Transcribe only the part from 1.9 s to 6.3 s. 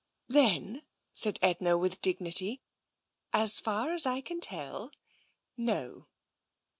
dignity," as far as I rin tell, no."